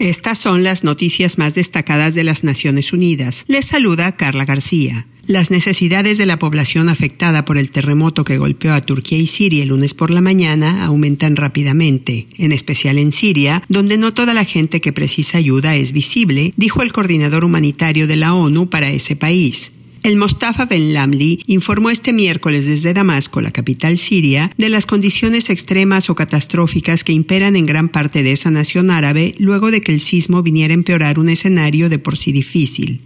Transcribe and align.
Estas 0.00 0.38
son 0.38 0.62
las 0.62 0.82
noticias 0.82 1.36
más 1.36 1.54
destacadas 1.54 2.14
de 2.14 2.24
las 2.24 2.42
Naciones 2.42 2.94
Unidas. 2.94 3.44
Les 3.48 3.66
saluda 3.66 4.16
Carla 4.16 4.46
García. 4.46 5.06
Las 5.26 5.50
necesidades 5.50 6.16
de 6.16 6.24
la 6.24 6.38
población 6.38 6.88
afectada 6.88 7.44
por 7.44 7.58
el 7.58 7.70
terremoto 7.70 8.24
que 8.24 8.38
golpeó 8.38 8.72
a 8.72 8.80
Turquía 8.80 9.18
y 9.18 9.26
Siria 9.26 9.62
el 9.62 9.68
lunes 9.68 9.92
por 9.92 10.10
la 10.10 10.22
mañana 10.22 10.86
aumentan 10.86 11.36
rápidamente, 11.36 12.28
en 12.38 12.52
especial 12.52 12.96
en 12.96 13.12
Siria, 13.12 13.62
donde 13.68 13.98
no 13.98 14.14
toda 14.14 14.32
la 14.32 14.46
gente 14.46 14.80
que 14.80 14.94
precisa 14.94 15.36
ayuda 15.36 15.76
es 15.76 15.92
visible, 15.92 16.54
dijo 16.56 16.80
el 16.80 16.94
coordinador 16.94 17.44
humanitario 17.44 18.06
de 18.06 18.16
la 18.16 18.32
ONU 18.32 18.70
para 18.70 18.88
ese 18.88 19.16
país. 19.16 19.72
El 20.02 20.16
Mostafa 20.16 20.64
Ben 20.64 20.94
Lamli 20.94 21.42
informó 21.46 21.90
este 21.90 22.14
miércoles 22.14 22.64
desde 22.64 22.94
Damasco, 22.94 23.42
la 23.42 23.50
capital 23.50 23.98
siria, 23.98 24.50
de 24.56 24.70
las 24.70 24.86
condiciones 24.86 25.50
extremas 25.50 26.08
o 26.08 26.14
catastróficas 26.14 27.04
que 27.04 27.12
imperan 27.12 27.54
en 27.54 27.66
gran 27.66 27.90
parte 27.90 28.22
de 28.22 28.32
esa 28.32 28.50
nación 28.50 28.90
árabe 28.90 29.34
luego 29.38 29.70
de 29.70 29.82
que 29.82 29.92
el 29.92 30.00
sismo 30.00 30.42
viniera 30.42 30.72
a 30.72 30.74
empeorar 30.74 31.18
un 31.18 31.28
escenario 31.28 31.90
de 31.90 31.98
por 31.98 32.16
sí 32.16 32.32
difícil. 32.32 33.02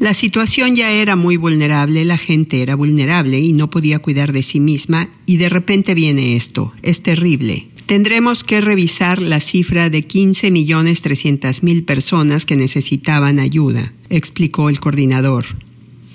La 0.00 0.14
situación 0.14 0.74
ya 0.74 0.90
era 0.90 1.14
muy 1.14 1.36
vulnerable, 1.36 2.04
la 2.04 2.18
gente 2.18 2.60
era 2.60 2.74
vulnerable 2.74 3.38
y 3.38 3.52
no 3.52 3.70
podía 3.70 4.00
cuidar 4.00 4.32
de 4.32 4.42
sí 4.42 4.58
misma 4.58 5.10
y 5.26 5.36
de 5.36 5.48
repente 5.48 5.94
viene 5.94 6.34
esto, 6.34 6.72
es 6.82 7.04
terrible. 7.04 7.68
Tendremos 7.86 8.42
que 8.42 8.60
revisar 8.60 9.22
la 9.22 9.38
cifra 9.38 9.90
de 9.90 10.08
15.300.000 10.08 11.84
personas 11.84 12.46
que 12.46 12.56
necesitaban 12.56 13.38
ayuda, 13.38 13.92
explicó 14.10 14.68
el 14.70 14.80
coordinador. 14.80 15.46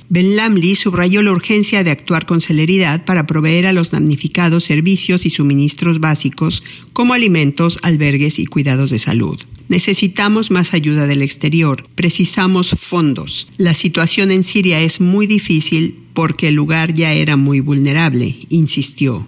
Ben 0.09 0.37
Lamli 0.37 0.75
subrayó 0.75 1.21
la 1.21 1.31
urgencia 1.31 1.83
de 1.83 1.91
actuar 1.91 2.25
con 2.25 2.39
celeridad 2.39 3.03
para 3.03 3.27
proveer 3.27 3.67
a 3.67 3.73
los 3.73 3.91
damnificados 3.91 4.63
servicios 4.63 5.25
y 5.25 5.29
suministros 5.29 5.99
básicos 5.99 6.63
como 6.93 7.13
alimentos, 7.13 7.79
albergues 7.81 8.39
y 8.39 8.45
cuidados 8.45 8.89
de 8.89 8.99
salud. 8.99 9.39
Necesitamos 9.67 10.49
más 10.49 10.73
ayuda 10.73 11.07
del 11.07 11.21
exterior, 11.21 11.83
precisamos 11.95 12.69
fondos. 12.79 13.49
La 13.57 13.73
situación 13.73 14.31
en 14.31 14.45
Siria 14.45 14.79
es 14.79 15.01
muy 15.01 15.27
difícil 15.27 15.99
porque 16.13 16.47
el 16.47 16.55
lugar 16.55 16.93
ya 16.93 17.11
era 17.11 17.35
muy 17.35 17.59
vulnerable, 17.59 18.37
insistió. 18.47 19.27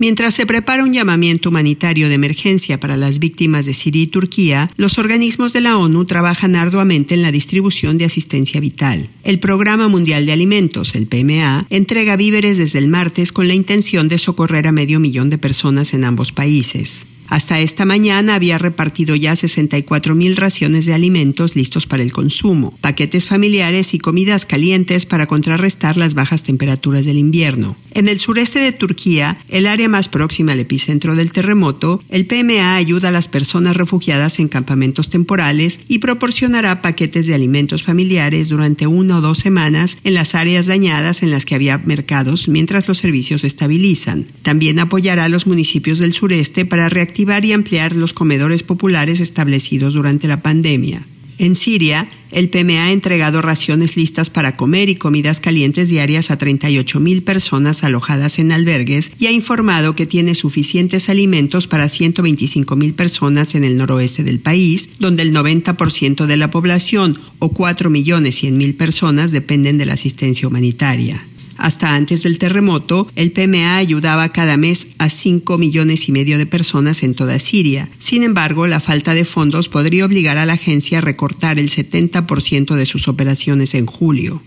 Mientras 0.00 0.32
se 0.32 0.46
prepara 0.46 0.82
un 0.82 0.94
llamamiento 0.94 1.50
humanitario 1.50 2.08
de 2.08 2.14
emergencia 2.14 2.80
para 2.80 2.96
las 2.96 3.18
víctimas 3.18 3.66
de 3.66 3.74
Siria 3.74 4.04
y 4.04 4.06
Turquía, 4.06 4.66
los 4.78 4.96
organismos 4.96 5.52
de 5.52 5.60
la 5.60 5.76
ONU 5.76 6.06
trabajan 6.06 6.56
arduamente 6.56 7.12
en 7.12 7.20
la 7.20 7.30
distribución 7.30 7.98
de 7.98 8.06
asistencia 8.06 8.60
vital. 8.60 9.10
El 9.24 9.40
Programa 9.40 9.88
Mundial 9.88 10.24
de 10.24 10.32
Alimentos, 10.32 10.94
el 10.94 11.06
PMA, 11.06 11.66
entrega 11.68 12.16
víveres 12.16 12.56
desde 12.56 12.78
el 12.78 12.88
martes 12.88 13.30
con 13.30 13.46
la 13.46 13.52
intención 13.52 14.08
de 14.08 14.16
socorrer 14.16 14.66
a 14.68 14.72
medio 14.72 15.00
millón 15.00 15.28
de 15.28 15.36
personas 15.36 15.92
en 15.92 16.04
ambos 16.04 16.32
países. 16.32 17.06
Hasta 17.30 17.60
esta 17.60 17.84
mañana 17.84 18.34
había 18.34 18.58
repartido 18.58 19.14
ya 19.14 19.36
64 19.36 20.16
mil 20.16 20.36
raciones 20.36 20.84
de 20.84 20.94
alimentos 20.94 21.54
listos 21.54 21.86
para 21.86 22.02
el 22.02 22.10
consumo, 22.10 22.74
paquetes 22.80 23.28
familiares 23.28 23.94
y 23.94 24.00
comidas 24.00 24.46
calientes 24.46 25.06
para 25.06 25.28
contrarrestar 25.28 25.96
las 25.96 26.14
bajas 26.14 26.42
temperaturas 26.42 27.04
del 27.04 27.18
invierno. 27.18 27.76
En 27.92 28.08
el 28.08 28.18
sureste 28.18 28.58
de 28.58 28.72
Turquía, 28.72 29.38
el 29.48 29.68
área 29.68 29.88
más 29.88 30.08
próxima 30.08 30.52
al 30.52 30.58
epicentro 30.58 31.14
del 31.14 31.30
terremoto, 31.30 32.02
el 32.08 32.26
PMA 32.26 32.74
ayuda 32.74 33.08
a 33.08 33.12
las 33.12 33.28
personas 33.28 33.76
refugiadas 33.76 34.40
en 34.40 34.48
campamentos 34.48 35.08
temporales 35.08 35.80
y 35.86 36.00
proporcionará 36.00 36.82
paquetes 36.82 37.28
de 37.28 37.36
alimentos 37.36 37.84
familiares 37.84 38.48
durante 38.48 38.88
una 38.88 39.18
o 39.18 39.20
dos 39.20 39.38
semanas 39.38 39.98
en 40.02 40.14
las 40.14 40.34
áreas 40.34 40.66
dañadas 40.66 41.22
en 41.22 41.30
las 41.30 41.46
que 41.46 41.54
había 41.54 41.78
mercados 41.78 42.48
mientras 42.48 42.88
los 42.88 42.98
servicios 42.98 43.42
se 43.42 43.46
estabilizan. 43.46 44.26
También 44.42 44.80
apoyará 44.80 45.26
a 45.26 45.28
los 45.28 45.46
municipios 45.46 46.00
del 46.00 46.12
sureste 46.12 46.64
para 46.64 46.88
reactivar 46.88 47.19
y 47.20 47.52
ampliar 47.52 47.94
los 47.94 48.12
comedores 48.12 48.62
populares 48.62 49.20
establecidos 49.20 49.94
durante 49.94 50.26
la 50.26 50.42
pandemia. 50.42 51.06
En 51.38 51.54
Siria, 51.54 52.06
el 52.32 52.50
PMA 52.50 52.84
ha 52.84 52.92
entregado 52.92 53.40
raciones 53.40 53.96
listas 53.96 54.28
para 54.28 54.56
comer 54.56 54.90
y 54.90 54.96
comidas 54.96 55.40
calientes 55.40 55.88
diarias 55.88 56.30
a 56.30 56.38
38.000 56.38 57.24
personas 57.24 57.82
alojadas 57.82 58.38
en 58.38 58.52
albergues 58.52 59.12
y 59.18 59.26
ha 59.26 59.32
informado 59.32 59.96
que 59.96 60.04
tiene 60.04 60.34
suficientes 60.34 61.08
alimentos 61.08 61.66
para 61.66 61.86
125.000 61.86 62.94
personas 62.94 63.54
en 63.54 63.64
el 63.64 63.78
noroeste 63.78 64.22
del 64.22 64.38
país, 64.38 64.90
donde 64.98 65.22
el 65.22 65.34
90% 65.34 66.26
de 66.26 66.36
la 66.36 66.50
población, 66.50 67.18
o 67.38 67.54
4.100.000 67.54 68.76
personas, 68.76 69.32
dependen 69.32 69.78
de 69.78 69.86
la 69.86 69.94
asistencia 69.94 70.46
humanitaria. 70.46 71.26
Hasta 71.60 71.94
antes 71.94 72.22
del 72.22 72.38
terremoto, 72.38 73.06
el 73.16 73.32
PMA 73.32 73.76
ayudaba 73.76 74.32
cada 74.32 74.56
mes 74.56 74.88
a 74.96 75.10
5 75.10 75.58
millones 75.58 76.08
y 76.08 76.12
medio 76.12 76.38
de 76.38 76.46
personas 76.46 77.02
en 77.02 77.14
toda 77.14 77.38
Siria. 77.38 77.90
Sin 77.98 78.22
embargo, 78.22 78.66
la 78.66 78.80
falta 78.80 79.12
de 79.12 79.26
fondos 79.26 79.68
podría 79.68 80.06
obligar 80.06 80.38
a 80.38 80.46
la 80.46 80.54
agencia 80.54 80.98
a 80.98 81.00
recortar 81.02 81.58
el 81.58 81.68
70% 81.68 82.74
de 82.76 82.86
sus 82.86 83.08
operaciones 83.08 83.74
en 83.74 83.84
julio. 83.84 84.42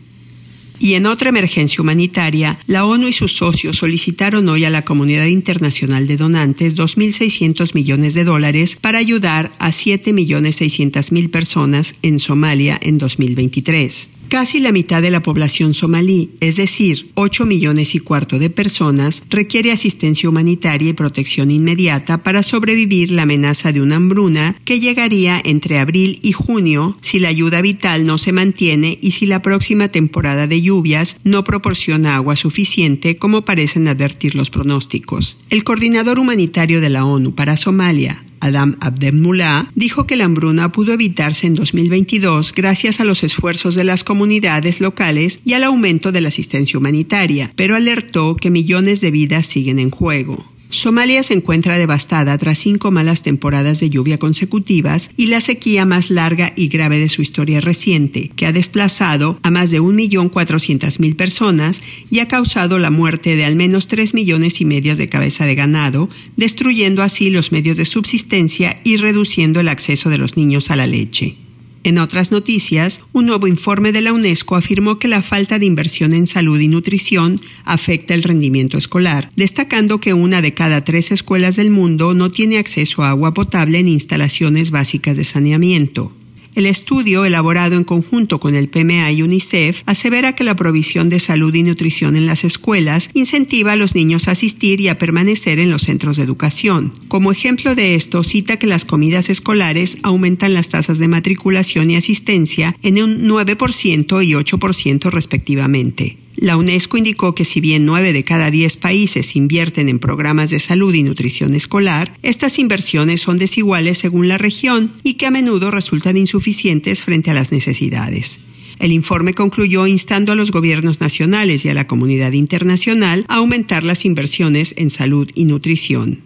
Y 0.80 0.96
en 0.96 1.06
otra 1.06 1.30
emergencia 1.30 1.84
humanitaria, 1.84 2.58
la 2.66 2.84
ONU 2.84 3.08
y 3.08 3.14
sus 3.14 3.34
socios 3.34 3.78
solicitaron 3.78 4.50
hoy 4.50 4.66
a 4.66 4.72
la 4.72 4.84
comunidad 4.84 5.28
internacional 5.28 6.08
de 6.08 6.18
donantes 6.18 6.76
2.600 6.76 7.76
millones 7.76 8.16
de 8.16 8.24
dólares 8.24 8.80
para 8.82 8.98
ayudar 8.98 9.52
a 9.60 9.70
7.600.000 9.70 11.30
personas 11.30 11.94
en 12.02 12.18
Somalia 12.18 12.80
en 12.82 12.98
2023. 12.98 14.10
Casi 14.34 14.60
la 14.60 14.72
mitad 14.72 15.04
de 15.04 15.12
la 15.12 15.22
población 15.22 15.76
somalí, 15.76 16.32
es 16.40 16.56
decir, 16.56 17.12
8 17.14 17.46
millones 17.46 17.94
y 17.94 18.00
cuarto 18.00 18.40
de 18.40 18.50
personas, 18.50 19.24
requiere 19.30 19.72
asistencia 19.72 20.28
humanitaria 20.28 20.90
y 20.90 20.94
protección 20.94 21.52
inmediata 21.52 22.24
para 22.24 22.42
sobrevivir 22.42 23.12
la 23.12 23.22
amenaza 23.22 23.72
de 23.72 23.80
una 23.80 23.98
hambruna 23.98 24.56
que 24.66 24.80
llegaría 24.80 25.40
entre 25.46 25.78
abril 25.78 26.18
y 26.24 26.32
junio 26.32 26.98
si 27.00 27.20
la 27.20 27.30
ayuda 27.30 27.62
vital 27.62 28.08
no 28.08 28.18
se 28.18 28.32
mantiene 28.32 28.98
y 29.04 29.12
si 29.12 29.28
la 29.28 29.44
próxima 29.44 29.90
temporada 29.90 30.48
de 30.48 30.64
lluvias 30.64 31.18
no 31.24 31.44
proporciona 31.44 32.16
agua 32.16 32.36
suficiente 32.36 33.18
como 33.18 33.46
parecen 33.46 33.88
advertir 33.88 34.34
los 34.34 34.50
pronósticos. 34.50 35.38
El 35.52 35.64
coordinador 35.64 36.18
humanitario 36.18 36.82
de 36.82 36.90
la 36.90 37.06
ONU 37.06 37.36
para 37.36 37.56
Somalia, 37.56 38.24
Adam 38.44 38.76
Abdelmullah, 38.82 39.72
dijo 39.74 40.06
que 40.06 40.18
la 40.18 40.26
hambruna 40.26 40.72
pudo 40.72 40.92
evitarse 40.94 41.48
en 41.48 41.56
2022 41.56 42.54
gracias 42.54 43.00
a 43.00 43.06
los 43.06 43.24
esfuerzos 43.24 43.76
de 43.76 43.86
las 43.86 44.04
comunidades 44.04 44.82
locales 44.82 45.40
y 45.46 45.54
al 45.54 45.64
aumento 45.64 46.12
de 46.12 46.20
la 46.20 46.28
asistencia 46.28 46.78
humanitaria, 46.78 47.54
pero 47.56 47.78
alertó 47.78 48.36
que 48.36 48.50
millones 48.50 49.00
de 49.00 49.12
vidas 49.12 49.46
siguen 49.46 49.80
en 49.80 49.92
juego. 49.92 50.53
Somalia 50.74 51.22
se 51.22 51.36
encuentra 51.36 51.78
devastada 51.78 52.36
tras 52.40 52.58
cinco 52.58 52.90
malas 52.90 53.22
temporadas 53.22 53.80
de 53.80 53.92
lluvia 53.92 54.18
consecutivas 54.18 55.12
y 55.16 55.28
la 55.28 55.40
sequía 55.40 55.86
más 55.86 56.10
larga 56.10 56.52
y 56.56 56.68
grave 56.68 56.98
de 56.98 57.10
su 57.10 57.22
historia 57.22 57.62
reciente, 57.62 58.32
que 58.36 58.48
ha 58.48 58.52
desplazado 58.52 59.40
a 59.44 59.52
más 59.52 59.70
de 59.70 59.80
1.400.000 59.80 61.16
personas 61.16 61.84
y 62.10 62.20
ha 62.20 62.28
causado 62.28 62.80
la 62.80 62.90
muerte 62.90 63.36
de 63.36 63.46
al 63.46 63.56
menos 63.56 63.88
3 63.88 64.16
millones 64.16 64.62
y 64.62 64.66
medio 64.66 64.96
de 64.96 65.10
cabeza 65.10 65.46
de 65.46 65.54
ganado, 65.54 66.10
destruyendo 66.38 67.04
así 67.04 67.30
los 67.30 67.52
medios 67.52 67.78
de 67.78 67.86
subsistencia 67.86 68.82
y 68.84 68.98
reduciendo 68.98 69.60
el 69.60 69.70
acceso 69.70 70.10
de 70.10 70.18
los 70.18 70.38
niños 70.38 70.72
a 70.72 70.76
la 70.76 70.88
leche. 70.88 71.43
En 71.86 71.98
otras 71.98 72.32
noticias, 72.32 73.02
un 73.12 73.26
nuevo 73.26 73.46
informe 73.46 73.92
de 73.92 74.00
la 74.00 74.14
UNESCO 74.14 74.56
afirmó 74.56 75.00
que 75.00 75.10
la 75.10 75.22
falta 75.22 75.60
de 75.60 75.66
inversión 75.66 76.14
en 76.14 76.28
salud 76.28 76.58
y 76.60 76.70
nutrición 76.70 77.42
afecta 77.66 78.14
el 78.14 78.24
rendimiento 78.24 78.78
escolar, 78.78 79.30
destacando 79.36 80.00
que 80.00 80.14
una 80.14 80.42
de 80.42 80.54
cada 80.54 80.86
tres 80.86 81.12
escuelas 81.12 81.58
del 81.58 81.72
mundo 81.72 82.14
no 82.14 82.32
tiene 82.32 82.58
acceso 82.58 83.04
a 83.04 83.10
agua 83.10 83.34
potable 83.34 83.80
en 83.80 83.90
instalaciones 83.90 84.72
básicas 84.72 85.18
de 85.18 85.26
saneamiento. 85.26 86.14
El 86.56 86.66
estudio, 86.66 87.26
elaborado 87.26 87.76
en 87.76 87.84
conjunto 87.84 88.40
con 88.40 88.56
el 88.56 88.70
PMA 88.70 89.12
y 89.12 89.24
UNICEF, 89.24 89.82
asevera 89.86 90.36
que 90.36 90.44
la 90.44 90.56
provisión 90.56 91.10
de 91.10 91.20
salud 91.20 91.54
y 91.56 91.64
nutrición 91.64 92.16
en 92.16 92.26
las 92.26 92.44
escuelas 92.44 93.10
incentiva 93.14 93.72
a 93.72 93.76
los 93.76 93.96
niños 93.96 94.28
a 94.28 94.32
asistir 94.32 94.80
y 94.80 94.88
a 94.88 94.98
permanecer 94.98 95.60
en 95.60 95.72
los 95.72 95.84
centros 95.84 96.18
de 96.18 96.24
educación. 96.24 96.94
Como 97.08 97.32
ejemplo 97.32 97.76
de 97.76 97.96
esto, 97.96 98.24
cita 98.24 98.58
que 98.58 98.68
las 98.68 98.86
comidas 98.86 99.30
escolares 99.30 99.98
aumentan 100.04 100.54
las 100.54 100.70
tasas 100.70 101.00
de 101.00 101.08
matriculación 101.08 101.90
y 101.90 101.96
asistencia 101.96 102.76
en 102.84 103.02
un 103.02 103.28
9% 103.28 104.26
y 104.26 104.32
8% 104.34 105.10
respectivamente. 105.10 106.18
La 106.36 106.58
UNESCO 106.58 106.98
indicó 106.98 107.36
que 107.36 107.46
si 107.46 107.62
bien 107.62 107.86
9 107.86 108.12
de 108.12 108.24
cada 108.24 108.50
10 108.50 108.78
países 108.78 109.36
invierten 109.36 109.88
en 109.88 110.00
programas 110.00 110.50
de 110.50 110.60
salud 110.60 110.94
y 110.94 111.04
nutrición 111.04 111.54
escolar, 111.54 112.18
estas 112.24 112.58
inversiones 112.60 113.22
son 113.22 113.38
desiguales 113.38 114.00
según 114.00 114.28
la 114.28 114.38
región 114.38 114.94
y 115.04 115.14
que 115.14 115.28
a 115.28 115.32
menudo 115.32 115.70
resultan 115.70 116.18
insuficientes 116.18 117.04
frente 117.04 117.32
a 117.32 117.34
las 117.34 117.52
necesidades. 117.52 118.40
El 118.80 118.92
informe 118.92 119.34
concluyó 119.34 119.88
instando 119.88 120.32
a 120.34 120.36
los 120.36 120.52
gobiernos 120.52 121.00
nacionales 121.00 121.64
y 121.64 121.70
a 121.70 121.74
la 121.74 121.88
comunidad 121.88 122.34
internacional 122.34 123.26
a 123.30 123.36
aumentar 123.36 123.84
las 123.84 124.04
inversiones 124.04 124.74
en 124.76 124.90
salud 124.90 125.30
y 125.36 125.46
nutrición. 125.46 126.22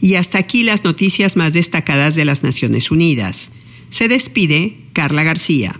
Y 0.00 0.14
hasta 0.14 0.38
aquí 0.38 0.62
las 0.62 0.84
noticias 0.84 1.36
más 1.36 1.52
destacadas 1.52 2.14
de 2.14 2.24
las 2.24 2.42
Naciones 2.42 2.90
Unidas. 2.90 3.52
Se 3.90 4.08
despide 4.08 4.78
Carla 4.94 5.24
García. 5.24 5.78